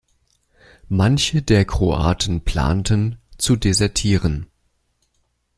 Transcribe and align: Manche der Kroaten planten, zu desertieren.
Manche 0.89 1.43
der 1.43 1.63
Kroaten 1.63 2.41
planten, 2.43 3.19
zu 3.37 3.55
desertieren. 3.55 4.47